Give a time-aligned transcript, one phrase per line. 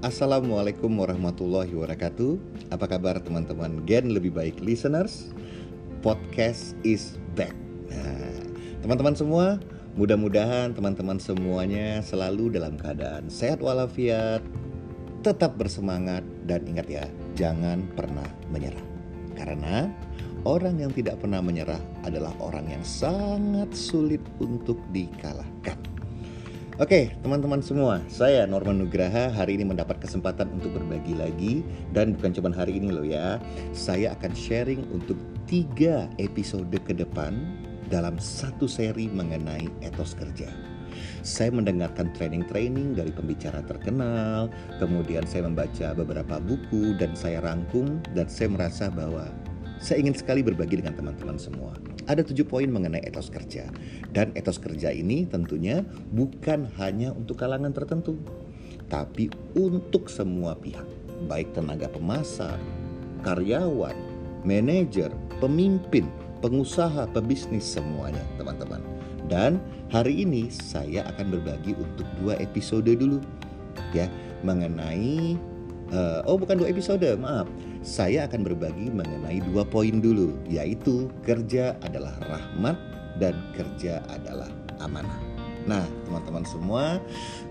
[0.00, 2.40] Assalamualaikum warahmatullahi wabarakatuh.
[2.72, 5.28] Apa kabar teman-teman Gen lebih baik listeners?
[6.00, 7.52] Podcast is back.
[7.92, 8.48] Nah,
[8.80, 9.60] teman-teman semua,
[10.00, 14.40] mudah-mudahan teman-teman semuanya selalu dalam keadaan sehat walafiat,
[15.20, 17.04] tetap bersemangat dan ingat ya,
[17.36, 18.80] jangan pernah menyerah.
[19.36, 19.84] Karena
[20.48, 25.79] orang yang tidak pernah menyerah adalah orang yang sangat sulit untuk dikalahkan.
[26.80, 31.60] Oke, teman-teman semua, saya Norman Nugraha hari ini mendapat kesempatan untuk berbagi lagi
[31.92, 33.36] dan bukan cuma hari ini loh ya.
[33.76, 37.36] Saya akan sharing untuk tiga episode ke depan
[37.92, 40.48] dalam satu seri mengenai etos kerja.
[41.20, 44.48] Saya mendengarkan training-training dari pembicara terkenal,
[44.80, 49.28] kemudian saya membaca beberapa buku dan saya rangkum dan saya merasa bahwa
[49.84, 51.76] saya ingin sekali berbagi dengan teman-teman semua.
[52.08, 53.68] Ada tujuh poin mengenai etos kerja.
[54.12, 58.16] Dan etos kerja ini tentunya bukan hanya untuk kalangan tertentu.
[58.88, 60.86] Tapi untuk semua pihak.
[61.28, 62.56] Baik tenaga pemasar,
[63.20, 63.96] karyawan,
[64.48, 66.08] manajer, pemimpin,
[66.40, 68.80] pengusaha, pebisnis semuanya teman-teman.
[69.28, 69.60] Dan
[69.92, 73.20] hari ini saya akan berbagi untuk dua episode dulu
[73.94, 74.06] ya
[74.46, 75.36] mengenai
[75.92, 77.46] uh, oh bukan dua episode maaf
[77.80, 82.76] saya akan berbagi mengenai dua poin dulu, yaitu kerja adalah rahmat
[83.16, 84.52] dan kerja adalah
[84.84, 85.16] amanah.
[85.64, 87.00] Nah, teman-teman semua,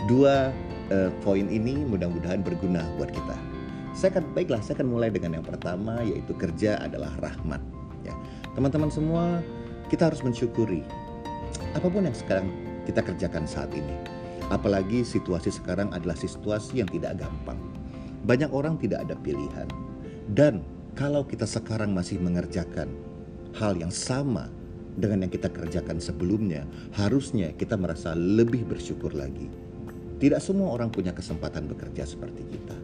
[0.05, 0.53] dua
[0.93, 3.37] uh, poin ini mudah-mudahan berguna buat kita.
[3.97, 7.61] Saya akan baiklah, saya akan mulai dengan yang pertama, yaitu kerja adalah rahmat.
[8.05, 8.13] Ya,
[8.53, 9.41] teman-teman semua,
[9.89, 10.85] kita harus mensyukuri
[11.73, 12.49] apa pun yang sekarang
[12.85, 13.97] kita kerjakan saat ini.
[14.49, 17.57] Apalagi situasi sekarang adalah situasi yang tidak gampang.
[18.25, 19.69] Banyak orang tidak ada pilihan
[20.29, 20.61] dan
[20.93, 22.91] kalau kita sekarang masih mengerjakan
[23.57, 24.45] hal yang sama
[24.93, 29.49] dengan yang kita kerjakan sebelumnya, harusnya kita merasa lebih bersyukur lagi.
[30.19, 32.77] Tidak semua orang punya kesempatan bekerja seperti kita.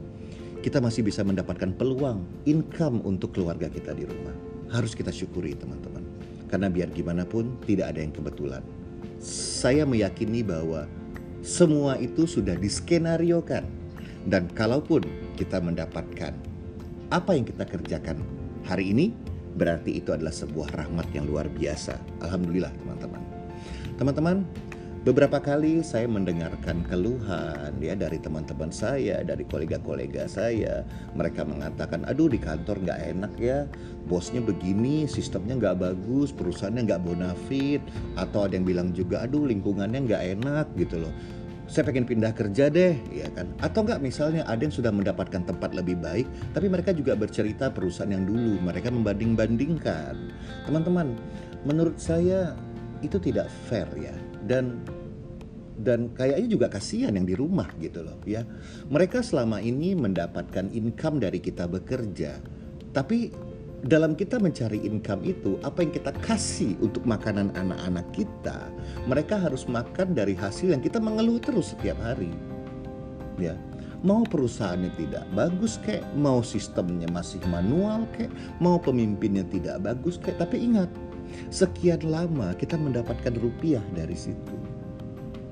[0.63, 4.33] Kita masih bisa mendapatkan peluang income untuk keluarga kita di rumah.
[4.71, 6.01] Harus kita syukuri teman-teman.
[6.47, 8.63] Karena biar gimana pun tidak ada yang kebetulan.
[9.21, 10.87] Saya meyakini bahwa
[11.43, 13.67] semua itu sudah diskenariokan.
[14.25, 15.05] Dan kalaupun
[15.37, 16.33] kita mendapatkan
[17.15, 18.19] apa yang kita kerjakan
[18.67, 19.15] hari ini
[19.55, 21.95] berarti itu adalah sebuah rahmat yang luar biasa.
[22.19, 23.23] Alhamdulillah teman-teman.
[23.95, 24.37] Teman-teman,
[25.07, 30.83] beberapa kali saya mendengarkan keluhan ya dari teman-teman saya, dari kolega-kolega saya.
[31.15, 33.63] Mereka mengatakan, aduh di kantor nggak enak ya,
[34.11, 37.79] bosnya begini, sistemnya nggak bagus, perusahaannya nggak bonafit,
[38.19, 41.15] atau ada yang bilang juga, aduh lingkungannya nggak enak gitu loh
[41.65, 43.49] saya pengen pindah kerja deh, ya kan?
[43.57, 48.09] Atau enggak misalnya ada yang sudah mendapatkan tempat lebih baik, tapi mereka juga bercerita perusahaan
[48.09, 50.13] yang dulu, mereka membanding-bandingkan.
[50.69, 51.17] Teman-teman,
[51.65, 52.53] menurut saya
[53.01, 54.13] itu tidak fair ya.
[54.45, 54.85] Dan
[55.75, 58.47] dan kayaknya juga kasihan yang di rumah gitu loh ya.
[58.87, 62.39] Mereka selama ini mendapatkan income dari kita bekerja,
[62.95, 63.33] tapi
[63.83, 68.71] dalam kita mencari income itu, apa yang kita kasih untuk makanan anak-anak kita,
[69.09, 72.31] mereka harus makan dari hasil yang kita mengeluh terus setiap hari.
[73.35, 73.59] Ya,
[73.99, 78.31] mau perusahaannya tidak bagus kayak, mau sistemnya masih manual kayak,
[78.63, 80.87] mau pemimpinnya tidak bagus kayak, tapi ingat,
[81.51, 84.55] sekian lama kita mendapatkan rupiah dari situ.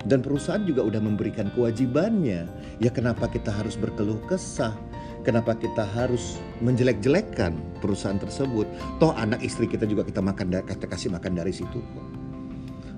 [0.04, 2.44] Dan perusahaan juga udah memberikan kewajibannya.
[2.84, 4.76] Ya kenapa kita harus berkeluh kesah?
[5.24, 8.68] Kenapa kita harus menjelek-jelekkan perusahaan tersebut?
[9.00, 11.80] Toh anak istri kita juga kita makan kita kasih makan dari situ.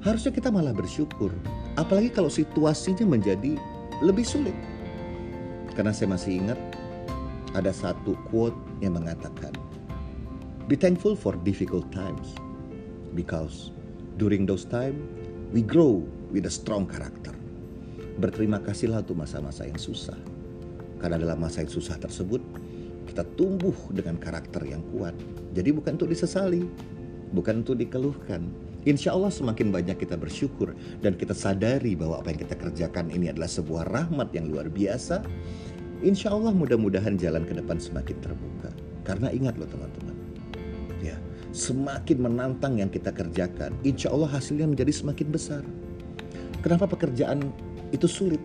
[0.02, 1.30] Harusnya kita malah bersyukur.
[1.78, 3.62] Apalagi kalau situasinya menjadi
[4.02, 4.58] lebih sulit.
[5.78, 6.58] Karena saya masih ingat
[7.54, 9.54] ada satu quote yang mengatakan,
[10.66, 12.34] Be thankful for difficult times
[13.14, 13.70] because
[14.18, 14.98] during those time
[15.54, 16.02] we grow
[16.34, 17.38] with a strong character.
[18.18, 20.18] Berterima kasihlah untuk masa-masa yang susah
[21.06, 22.42] karena dalam masa yang susah tersebut,
[23.06, 25.14] kita tumbuh dengan karakter yang kuat.
[25.54, 26.66] Jadi bukan untuk disesali,
[27.30, 28.42] bukan untuk dikeluhkan.
[28.90, 30.74] Insya Allah semakin banyak kita bersyukur
[31.06, 35.22] dan kita sadari bahwa apa yang kita kerjakan ini adalah sebuah rahmat yang luar biasa.
[36.02, 38.74] Insya Allah mudah-mudahan jalan ke depan semakin terbuka.
[39.06, 40.18] Karena ingat loh teman-teman,
[41.06, 41.14] ya
[41.54, 45.62] semakin menantang yang kita kerjakan, insya Allah hasilnya menjadi semakin besar.
[46.66, 47.46] Kenapa pekerjaan
[47.94, 48.42] itu sulit?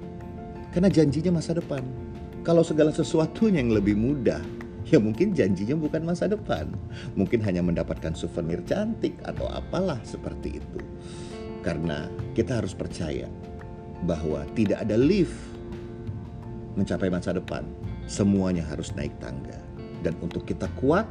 [0.77, 2.10] Karena janjinya masa depan.
[2.41, 4.41] Kalau segala sesuatu yang lebih mudah,
[4.89, 6.73] ya mungkin janjinya bukan masa depan.
[7.13, 10.81] Mungkin hanya mendapatkan souvenir cantik atau apalah seperti itu.
[11.61, 13.29] Karena kita harus percaya
[14.09, 15.37] bahwa tidak ada lift
[16.81, 17.69] mencapai masa depan.
[18.09, 19.61] Semuanya harus naik tangga.
[20.01, 21.05] Dan untuk kita kuat,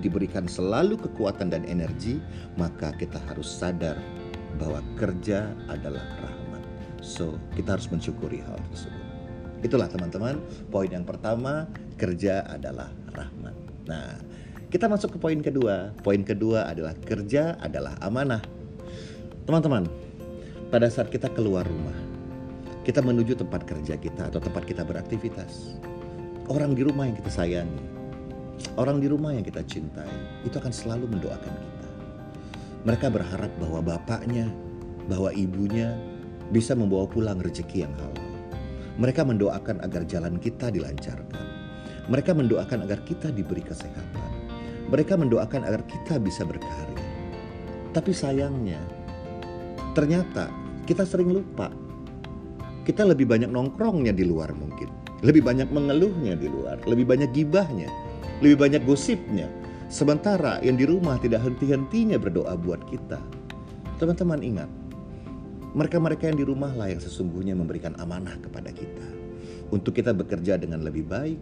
[0.00, 2.24] diberikan selalu kekuatan dan energi,
[2.56, 4.00] maka kita harus sadar
[4.56, 6.64] bahwa kerja adalah rahmat.
[7.04, 9.09] So, kita harus mensyukuri hal tersebut.
[9.60, 10.40] Itulah teman-teman,
[10.72, 11.68] poin yang pertama,
[12.00, 13.52] kerja adalah rahmat.
[13.84, 14.16] Nah,
[14.72, 15.92] kita masuk ke poin kedua.
[16.00, 18.40] Poin kedua adalah kerja adalah amanah.
[19.44, 19.84] Teman-teman,
[20.72, 21.98] pada saat kita keluar rumah,
[22.86, 25.76] kita menuju tempat kerja kita atau tempat kita beraktivitas.
[26.48, 27.84] Orang di rumah yang kita sayangi,
[28.80, 30.08] orang di rumah yang kita cintai,
[30.46, 31.88] itu akan selalu mendoakan kita.
[32.88, 34.48] Mereka berharap bahwa bapaknya,
[35.04, 35.98] bahwa ibunya
[36.48, 38.29] bisa membawa pulang rezeki yang halal.
[39.00, 41.44] Mereka mendoakan agar jalan kita dilancarkan.
[42.12, 44.30] Mereka mendoakan agar kita diberi kesehatan.
[44.92, 47.08] Mereka mendoakan agar kita bisa berkarya.
[47.96, 48.76] Tapi sayangnya,
[49.96, 50.52] ternyata
[50.84, 51.72] kita sering lupa.
[52.84, 54.92] Kita lebih banyak nongkrongnya di luar mungkin.
[55.24, 56.76] Lebih banyak mengeluhnya di luar.
[56.84, 57.88] Lebih banyak gibahnya.
[58.44, 59.48] Lebih banyak gosipnya.
[59.88, 63.16] Sementara yang di rumah tidak henti-hentinya berdoa buat kita.
[63.96, 64.70] Teman-teman ingat,
[65.70, 69.06] mereka-mereka yang di rumah lah yang sesungguhnya memberikan amanah kepada kita.
[69.70, 71.38] Untuk kita bekerja dengan lebih baik,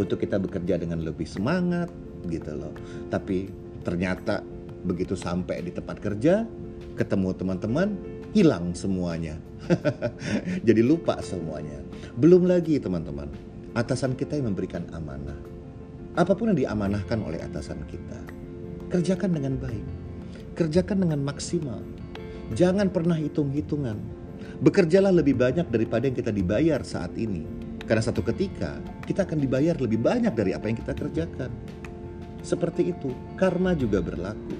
[0.00, 1.92] untuk kita bekerja dengan lebih semangat
[2.32, 2.72] gitu loh.
[3.12, 3.52] Tapi
[3.84, 4.40] ternyata
[4.88, 6.48] begitu sampai di tempat kerja,
[6.96, 7.88] ketemu teman-teman,
[8.32, 9.36] hilang semuanya.
[10.68, 11.84] Jadi lupa semuanya.
[12.16, 13.28] Belum lagi teman-teman,
[13.76, 15.36] atasan kita yang memberikan amanah.
[16.16, 18.16] Apa pun yang diamanahkan oleh atasan kita,
[18.88, 19.84] kerjakan dengan baik.
[20.56, 21.84] Kerjakan dengan maksimal
[22.54, 23.98] Jangan pernah hitung-hitungan.
[24.62, 27.42] Bekerjalah lebih banyak daripada yang kita dibayar saat ini.
[27.82, 31.50] Karena satu ketika kita akan dibayar lebih banyak dari apa yang kita kerjakan.
[32.46, 34.54] Seperti itu, karma juga berlaku.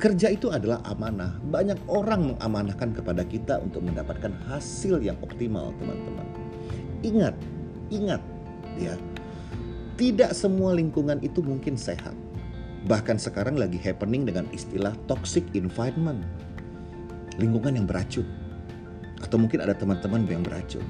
[0.00, 1.38] Kerja itu adalah amanah.
[1.44, 6.26] Banyak orang mengamanahkan kepada kita untuk mendapatkan hasil yang optimal, teman-teman.
[7.06, 7.34] Ingat,
[7.92, 8.22] ingat
[8.80, 8.96] ya.
[10.00, 12.16] Tidak semua lingkungan itu mungkin sehat.
[12.88, 16.24] Bahkan sekarang lagi happening dengan istilah toxic environment
[17.40, 18.28] lingkungan yang beracun
[19.20, 20.84] atau mungkin ada teman-teman yang beracun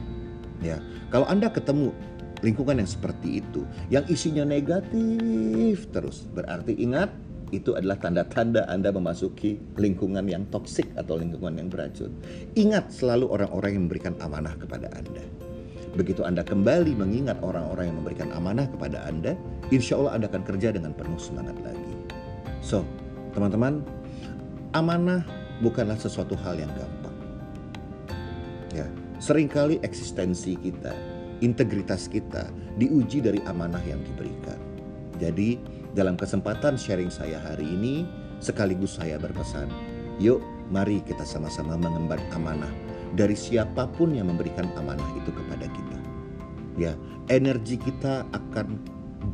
[0.61, 0.83] ya
[1.15, 1.95] kalau anda ketemu
[2.43, 7.11] lingkungan yang seperti itu yang isinya negatif terus berarti ingat
[7.51, 12.15] itu adalah tanda-tanda Anda memasuki lingkungan yang toksik atau lingkungan yang beracun.
[12.55, 15.27] Ingat selalu orang-orang yang memberikan amanah kepada Anda.
[15.99, 19.35] Begitu Anda kembali mengingat orang-orang yang memberikan amanah kepada Anda,
[19.75, 21.95] insya Allah Anda akan kerja dengan penuh semangat lagi.
[22.63, 22.87] So,
[23.35, 23.83] teman-teman,
[24.71, 25.27] amanah
[25.61, 27.17] bukanlah sesuatu hal yang gampang.
[28.73, 28.87] Ya,
[29.21, 30.93] sering kali eksistensi kita,
[31.45, 32.49] integritas kita
[32.81, 34.57] diuji dari amanah yang diberikan.
[35.21, 35.61] Jadi,
[35.93, 38.09] dalam kesempatan sharing saya hari ini,
[38.41, 39.69] sekaligus saya berpesan,
[40.17, 40.41] yuk
[40.73, 42.73] mari kita sama-sama mengemban amanah
[43.19, 45.99] dari siapa pun yang memberikan amanah itu kepada kita.
[46.79, 46.93] Ya,
[47.29, 48.79] energi kita akan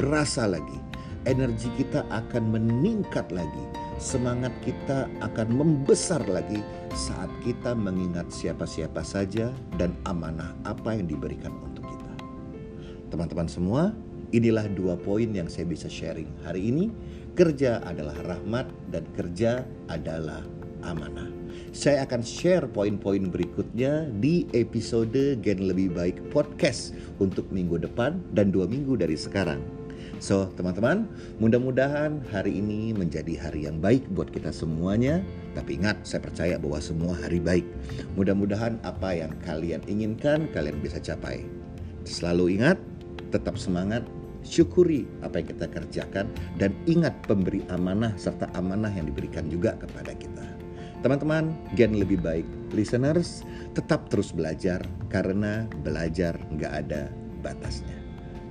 [0.00, 0.81] berasa lagi.
[1.28, 3.64] Energi kita akan meningkat lagi
[3.96, 6.60] semangat kita akan membesar lagi
[6.93, 12.12] saat kita mengingat siapa-siapa saja dan amanah apa yang diberikan untuk kita.
[13.08, 13.82] Teman-teman semua,
[14.37, 16.93] inilah dua poin yang saya bisa sharing hari ini.
[17.37, 20.40] Kerja adalah rahmat dan kerja adalah
[20.84, 21.28] amanah.
[21.72, 28.52] Saya akan share poin-poin berikutnya di episode Gen Lebih Baik Podcast untuk minggu depan dan
[28.52, 29.75] dua minggu dari sekarang.
[30.16, 31.04] So, teman-teman,
[31.36, 35.20] mudah-mudahan hari ini menjadi hari yang baik buat kita semuanya.
[35.52, 37.68] Tapi ingat, saya percaya bahwa semua hari baik.
[38.16, 41.44] Mudah-mudahan apa yang kalian inginkan, kalian bisa capai.
[42.08, 42.80] Selalu ingat,
[43.28, 44.08] tetap semangat,
[44.40, 50.16] syukuri apa yang kita kerjakan, dan ingat pemberi amanah serta amanah yang diberikan juga kepada
[50.16, 50.46] kita.
[51.04, 53.44] Teman-teman, gen lebih baik listeners,
[53.76, 54.80] tetap terus belajar
[55.12, 57.12] karena belajar nggak ada
[57.44, 58.05] batasnya.